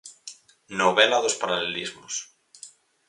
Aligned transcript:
Novela 0.79 1.17
dos 1.23 1.35
paralelismos. 1.41 2.13